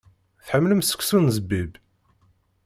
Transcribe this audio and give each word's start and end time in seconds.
Tḥemmlem 0.45 0.81
seksu 0.83 1.17
s 1.23 1.27
zzbib? 1.35 1.71